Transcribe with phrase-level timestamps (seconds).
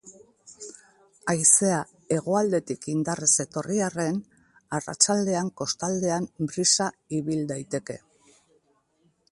[1.33, 1.81] Haizea
[2.15, 4.17] hegoaldetik indarrez etorri arren,
[4.79, 8.03] arratsaldean kostaldean brisa ibil daiteke.